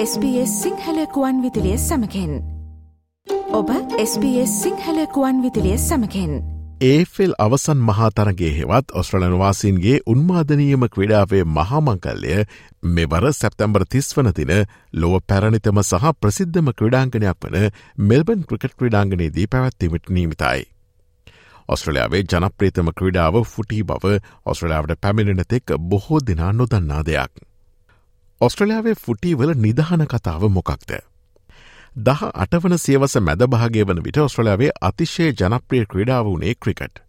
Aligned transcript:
SBS 0.00 0.50
සිංහලකුවන් 0.62 1.38
විදිලිය 1.42 1.76
සමකෙන් 1.76 2.34
ඔබ 3.50 3.70
SBS 4.02 4.52
සිංහලකුවන් 4.58 5.40
විදිලිය 5.42 5.74
සමකෙන් 5.76 6.36
ඒෆෙල් 6.80 7.34
අවසන් 7.38 7.80
මහාතරගේ 7.88 8.50
හෙවත් 8.58 8.94
ඔස්ට්‍රලනවාසින්ගේ 9.00 9.96
උන්මාධනීයම 10.06 10.86
ක්‍රඩාවේ 10.88 11.42
මහාමංකල්ලය 11.56 12.36
මෙවර 12.92 13.26
සැප්තැම්බර් 13.32 13.86
තිස් 13.88 14.12
වනතින 14.14 14.54
ලොව 14.96 15.18
පැරණිතම 15.26 15.82
සහ 15.82 16.14
ප්‍රසිද්ධම 16.20 16.70
ක්‍රඩාංගනයක් 16.78 17.42
වන 17.42 17.58
මෙල්බන් 18.04 18.46
ක්‍රිකට් 18.46 18.78
ක්‍රඩාංගනයේදී 18.78 19.48
පැවැත්තිමට 19.48 20.08
නීමිතයි. 20.10 20.62
ඔස්ට්‍රලයාාවේ 21.68 22.22
ජනප්‍රේතම 22.28 22.94
ක්‍රඩාව 22.94 23.42
ෆුටී 23.48 23.82
බව 23.84 24.16
ඔස්ට්‍රලයාාවට 24.46 24.98
පැමිණෙනතෙක් 25.00 25.76
බොහෝ 25.90 26.24
දෙනා 26.26 26.54
නොදන්නා 26.54 27.04
දෙයක්. 27.04 27.47
ඔස්ට්‍රලයාාවේ 28.40 28.94
ෆුටීවල 28.96 29.52
නිදහන 29.56 30.04
කතාව 30.06 30.42
මොකක්ද. 30.50 30.92
දහ 32.00 32.22
අටවන 32.36 32.78
සියවස 32.78 33.16
මැදභාගේ 33.22 33.84
වන 33.84 34.02
විට 34.04 34.20
ඔස්ට්‍රලයාාවේ 34.20 34.70
අතිශය 34.82 35.26
ජනප්‍රිය 35.32 35.84
ක්‍රඩාව 35.86 36.28
වනේ 36.28 36.54
ක්‍රිකට්. 36.56 37.02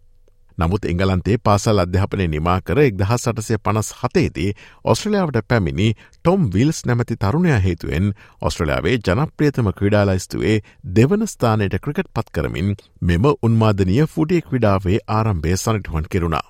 නමුත් 0.58 0.84
එංගලන්තේ 0.84 1.38
පාසල් 1.40 1.82
අධ්‍යාපනය 1.84 2.26
නිමා 2.26 2.58
කර 2.62 2.80
එක්දහ 2.80 3.14
සටසය 3.16 3.60
පනස් 3.60 3.92
හතේදී 3.94 4.50
ඔස්ට්‍රලයාාවට 4.84 5.40
පැමිණි 5.48 5.88
ටොම් 5.94 6.50
විල්ස් 6.50 6.82
නැමති 6.84 7.16
තරුණය 7.18 7.54
හේතුවෙන් 7.60 8.12
ඔස්ට්‍රලයාාවේ 8.42 8.96
ජනප්‍රියතම 9.00 9.72
ක්‍රඩාලයිස්තුවේ 9.74 10.56
දෙවන 10.94 11.28
ස්ථානයට 11.28 11.78
ක්‍රිකට් 11.80 12.10
පත් 12.12 12.34
කරමින් 12.34 12.78
මෙම 13.02 13.34
උන්මාදනය 13.40 14.00
ෆුඩේ 14.08 14.42
ක්‍රඩාවේ 14.42 15.04
ආරම්භය 15.10 15.56
සනිටුවන් 15.58 16.10
කෙරුණා. 16.10 16.46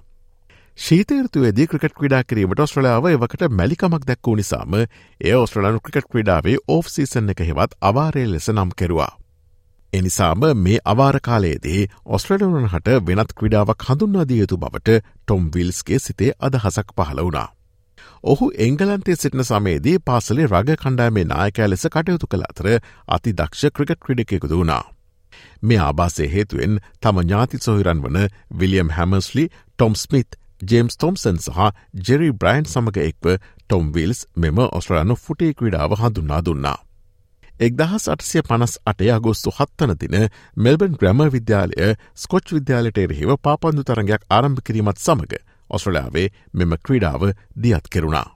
ශීතයරතුවේදී 0.80 1.66
ක්‍රිකට් 1.66 1.94
ක්‍රඩා 1.94 2.22
කිරීමට 2.24 2.60
ඔස්ට්‍රලාව 2.64 3.06
එවකට 3.08 3.42
මැලිකමක් 3.52 4.04
දැක්වූ 4.04 4.32
නිසාම 4.36 4.76
ඒ 4.76 5.34
ඔස්ට්‍රලනු 5.36 5.80
ක්‍රිකට් 5.80 6.08
ක්‍රඩාවේ 6.08 6.54
ඕෆ් 6.68 6.88
සීසන් 6.88 7.28
එක 7.32 7.42
හෙවත් 7.44 7.74
අවාරය 7.82 8.22
ලෙස 8.26 8.48
නම් 8.48 8.72
කෙරවා. 8.74 9.10
එනිසාම 9.92 10.46
මේ 10.58 10.78
අවාරකාලයේදී 10.86 11.82
ඔස්ට්‍රලනුන් 12.08 12.70
හට 12.70 12.96
වෙනත් 13.04 13.36
ක්‍රඩාවක් 13.36 13.86
හඳුන්වාදිය 13.88 14.40
යුතු 14.40 14.58
බවට 14.58 14.96
ටොම් 15.02 15.52
විල්ස්ගේ 15.54 16.00
සිතේ 16.00 16.32
අදහසක් 16.40 16.96
පහළ 16.96 17.22
වුණා. 17.22 17.48
ඔහු 18.24 18.50
එංගලන්තේ 18.60 19.16
සිටින 19.16 19.44
සමේදී 19.44 19.96
පාසලේ 20.02 20.48
රග 20.48 20.78
කණ්ඩාමේ 20.78 21.26
නායකෑ 21.26 21.70
ලෙස 21.70 21.88
කටයුතු 21.90 22.26
කළ 22.26 22.48
අතර 22.48 22.72
අති 23.10 23.36
දක්ෂ 23.36 23.74
ක්‍රිකට් 23.74 24.00
ක්‍රඩිකෙකුද 24.00 24.52
වුණා. 24.54 24.82
මේ 25.62 25.80
ආබාසය 25.82 26.32
හේතුවෙන් 26.32 26.82
තම 27.00 27.22
ඥාති 27.22 27.58
සොහිරන් 27.60 28.02
වන 28.02 28.22
William 28.58 28.90
Hammersley 28.90 29.50
Tom 29.50 29.94
Smith 29.98 30.40
James 30.62 30.96
Thompson 30.96 31.38
සහ 31.38 31.72
ජෙරි 32.02 32.30
බ්‍රයින්් 32.34 32.64
සමඟ 32.66 33.00
එක්ව 33.00 33.36
ටොම් 33.36 33.92
විල්ස් 33.92 34.26
මෙම 34.36 34.58
ඔස්ට්‍රලයානු 34.60 35.16
ෆුටේ 35.16 35.52
ක්‍රඩාව 35.54 35.96
හඳුන්නා 35.96 36.40
දුන්නා. 36.42 36.78
එක්දහස් 37.60 38.08
අටසිය 38.08 38.42
පනස් 38.42 38.74
අටේ 38.86 39.12
අගෝස්තු 39.12 39.52
හත්තන 39.52 39.94
දින 40.00 40.16
මෙල්බන් 40.58 40.96
ග්‍රම 40.96 41.22
විද්‍යාලය 41.30 41.94
ස්කොච් 42.16 42.52
විද්‍යාලට 42.52 42.98
එරෙහිව 42.98 43.36
පාපන්දු 43.38 43.84
තරගයක් 43.84 44.26
ආරම්භ 44.30 44.62
කිරීමත් 44.62 44.98
සමඟ 44.98 45.40
ඔස්ට්‍රලයාාවේ 45.70 46.28
මෙම 46.54 46.76
ක්‍රීඩාව 46.78 47.32
දියත් 47.56 47.88
කෙරුණා. 47.88 48.28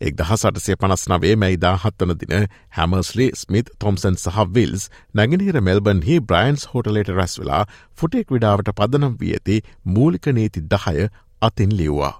එක්දහ 0.00 0.32
සටසය 0.32 0.74
පනස් 0.76 1.06
නවේ 1.08 1.36
මැයිදා 1.36 1.76
හත්තන 1.76 2.12
දින 2.20 2.48
හැමස්ලි 2.70 3.28
ස්මිත් 3.34 3.70
තොම්සන් 3.78 4.16
සහ 4.16 4.42
විල්ස් 4.50 4.82
නැගෙනහිර 5.14 5.60
මෙල්බන් 5.62 6.02
හි 6.04 6.18
බ්‍රයින්ස් 6.22 6.66
හෝටලේට 6.68 7.10
රැස් 7.10 7.38
වෙලා 7.40 7.62
ෆුටේ 7.98 8.24
ක්‍රඩාවට 8.24 8.72
පදනම් 8.74 9.14
වී 9.20 9.32
ඇති 9.32 9.56
මූලික 9.88 10.28
නීති 10.30 10.64
දහය 10.68 11.08
අතින් 11.42 11.72
ලිව්වා. 11.72 12.14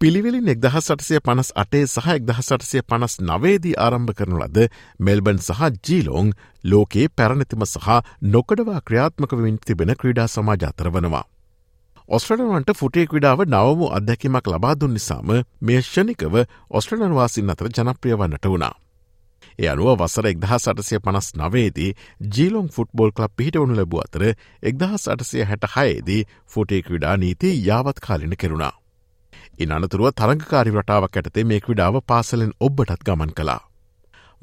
පිළිවෙලින් 0.00 0.48
එක්දහ 0.48 0.76
සටසය 0.78 1.20
පනස් 1.20 1.50
අටේ 1.56 1.84
සහ 1.86 2.08
එක්දහ 2.10 2.40
සටසය 2.40 2.82
පනස් 2.84 3.14
නවේදී 3.22 3.76
ආරම්භ 3.78 4.12
කරනු 4.12 4.40
ලද 4.40 4.66
මෙල්බන් 5.00 5.38
සහ 5.38 5.62
ජීලෝං 5.82 6.32
ලෝකයේ 6.64 7.08
පැරණතිම 7.10 7.64
සහ 7.64 7.88
නොකඩවා 8.28 8.80
ක්‍රියාත්මකවින් 8.82 9.58
තිබෙන 9.60 9.94
ක්‍රීඩා 9.96 10.28
සමාජාතර 10.28 10.90
වනවා. 10.90 11.24
ඔස්ට්‍රලන්වන්ට 12.08 12.76
ෆුටේ 12.76 13.06
ක්‍රඩාව 13.06 13.46
නවම 13.46 13.82
අත්දැකීමක් 13.90 14.46
ලබාදුන් 14.46 14.92
නිසාම 14.92 15.30
මේ 15.60 15.82
ෂණිකව 15.82 16.34
ඔස්ට්‍රලන්වාසින් 16.70 17.50
අතර 17.50 17.70
ජනප්‍රිය 17.70 18.16
වන්නට 18.16 18.46
වුණා. 18.46 18.74
එ 19.58 19.68
අනුව 19.68 19.90
වසර 19.96 20.26
එක්දහ 20.26 20.54
සටසය 20.56 21.00
පනස් 21.00 21.28
නවේදී 21.34 21.90
ජීලොන් 22.30 22.68
ෆුට්බෝල් 22.68 23.12
කලබ් 23.12 23.36
පිහිටවනු 23.36 23.74
ලැබූ 23.74 24.00
අතර 24.00 24.24
එක්දහ 24.62 24.96
සටසය 24.96 25.44
හැට 25.44 25.68
හයේදී 25.74 26.22
ෆොටේ 26.46 26.82
ක්‍රඩා 26.82 27.16
නීති 27.16 27.52
යාවත් 27.66 28.00
කාලින 28.00 28.36
කෙරුණා. 28.36 28.74
ඉන් 29.58 29.72
අනතුරුව 29.72 30.10
තරංකාරි 30.12 30.74
රටාවක් 30.74 31.16
ඇතේ 31.16 31.44
මේ 31.44 31.60
ක්‍රඩාව 31.60 32.02
පාසලෙන් 32.06 32.58
ඔබ්බටත් 32.60 33.06
ගමන් 33.06 33.32
කලා. 33.32 33.62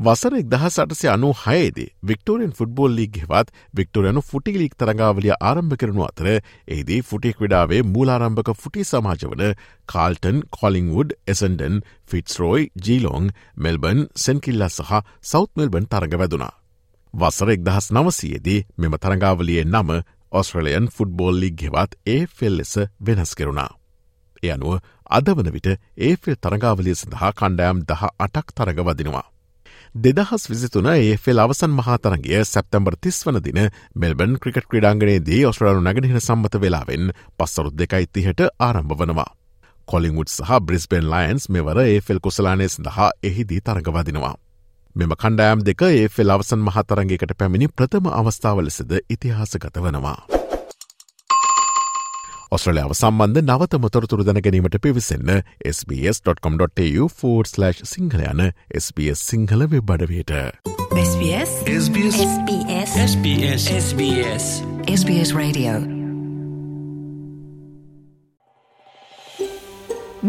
වසර 0.02 0.34
එක්දහ 0.36 0.64
සටසය 0.68 1.08
අනු 1.08 1.28
හයේදී 1.38 1.90
වික්ටෝරියන් 2.04 2.54
ෆුටබෝල් 2.54 2.94
ලීග 2.94 3.18
හෙවත් 3.24 3.50
වික්ටෝරයනු 3.74 4.22
ෆුටි 4.24 4.54
ලික් 4.54 4.74
තරඟාවලිය 4.76 5.34
ආරම්භ 5.40 5.76
කරනු 5.76 6.04
අතර 6.04 6.28
ඒදී 6.30 7.02
ෆුටික් 7.04 7.44
විඩාවේ 7.44 7.82
මූලාරම්භක 7.88 8.50
ෆුටි 8.56 8.86
සමාජවන 8.86 9.44
කාල්ටන් 9.90 10.40
කොලිංවුඩ් 10.52 11.14
එසන්ඩන් 11.28 11.76
ෆිටස්රෝයි 12.06 12.64
ජීලෝං 12.80 13.28
මෙල්බන් 13.58 14.02
සැන්කිල්ල 14.18 14.66
සහ 14.68 15.04
සෞත් 15.24 15.52
මෙල්බන් 15.56 15.86
තරඟ 15.88 16.16
වැදුනා. 16.18 16.54
වසර 17.14 17.52
එක්දහස් 17.52 17.92
නවසයේදී 17.92 18.64
මෙම 18.78 18.98
තරඟාවලියේ 18.98 19.66
නම 19.66 19.92
ඔස්ට්‍රලයන් 20.32 20.88
ෆුටබෝල් 20.90 21.38
ලික් 21.38 21.62
හෙවත් 21.64 22.00
ඒ 22.08 22.24
ෆෙල් 22.32 22.58
ලෙස 22.58 22.74
වෙනස් 23.02 23.36
කෙරුණා. 23.36 23.70
එ 24.44 24.50
අනුව 24.50 24.80
අද 25.12 25.30
වන 25.32 25.52
විට 25.52 25.70
ඒෆෙල් 26.00 26.40
තරඟාවලිය 26.40 26.96
සඳහා 26.96 27.32
කණ්ඩෑම් 27.34 27.86
දහ 27.86 28.04
අටක් 28.20 28.48
තරග 28.54 28.82
වදිනවා. 28.84 29.28
දෙදහස් 29.96 30.48
විසිතුන 30.50 30.88
ඒෆෙල් 30.88 31.40
අවසන් 31.40 31.72
මහතරගේ 31.72 32.44
සැප්තැම්බර් 32.46 32.96
තිස් 32.98 33.26
වන 33.26 33.42
දින 33.44 33.60
මෙල්බන් 33.94 34.38
ක්‍රිකට් 34.38 34.68
ක්‍රඩාංගනයේදී 34.68 35.46
ඔස්ට්‍රලු 35.46 35.82
නැගෙනහින 35.82 36.20
සම්මත 36.20 36.56
වෙලාවෙන් 36.56 37.12
පස්සරුත් 37.38 37.76
දෙකයි 37.76 38.08
තිහට 38.08 38.42
ආරම්භ 38.60 38.96
වනවා. 38.96 39.36
කොලිංවුඩ් 39.88 40.30
සහ 40.30 40.60
බ්‍රිස්බෙන් 40.62 41.06
ලයින්ස් 41.06 41.50
මෙවර 41.50 41.84
ඒෆෙල් 41.84 42.20
කුසලානය 42.20 42.70
සඳහා 42.70 43.12
එහිදී 43.22 43.62
තරගවදිනවා. 43.62 44.36
මෙම 44.96 45.12
කණ්ඩෑම් 45.14 45.60
දෙක 45.62 45.82
ඒෆෙල් 45.84 46.32
අවසන් 46.32 46.62
මහතරගේකට 46.62 47.36
පැමිණි 47.36 47.68
ප්‍රථම 47.70 48.08
අවස්ථාව 48.10 48.64
ලෙසද 48.64 48.96
ඉතිහාසගත 49.10 49.76
වනවා. 49.78 50.41
ඔස්ට්‍රලයාාව 52.52 52.94
සම්බන්ධ 52.94 53.42
නවතම 53.44 53.86
තොරතුරු 53.96 54.24
දැන 54.28 54.40
ගැනීමට 54.46 54.76
පිවිසන්න 54.84 55.30
SBS.com.tu4/ 55.70 57.86
සිංහල 57.92 58.24
යන 58.26 58.42
SBS 58.80 59.22
Sinhala 59.30 59.64
වෙබ්බඩවයට. 59.74 60.34
SBS 61.04 61.54
SBS 61.76 62.20
SBS 62.26 62.98
SBS 63.06 63.70
SBS 63.78 64.52
SBS 64.98 65.34
Radio 65.40 65.80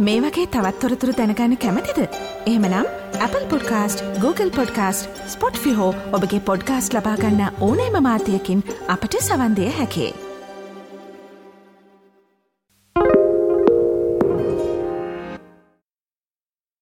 මේ 0.01 0.21
වගේ 0.21 0.49
තවත්තොරතුරු 0.49 1.13
දැනගන්න 1.19 1.59
කැමතිද. 1.59 2.09
එහමනම් 2.47 2.87
Apple 3.21 3.47
podcast 3.51 4.05
Google 4.21 4.51
podcast 4.55 5.09
Spotify 5.59 5.95
ඔබගේ 6.13 6.41
පොඩ්කාස්ට 6.51 6.95
ලබාගන්න 6.95 7.49
ඕනෑම 7.61 8.03
මාතයකින් 8.03 8.63
අපට 8.89 9.23
සවන්දය 9.23 9.73
හැකේ. 9.79 10.32